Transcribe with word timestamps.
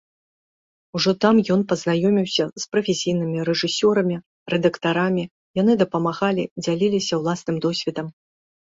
Ужо 0.99 1.11
там 1.25 1.35
ён 1.55 1.61
пазнаёміўся 1.73 2.43
з 2.63 2.65
прафесійнымі 2.73 3.37
рэжысёрамі, 3.51 4.17
рэдактарамі, 4.57 5.23
яны 5.63 5.73
дапамагалі, 5.85 6.43
дзяліліся 6.67 7.13
ўласным 7.25 7.57
досведам. 7.67 8.07